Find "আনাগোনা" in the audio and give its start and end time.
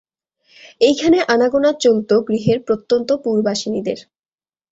1.33-1.71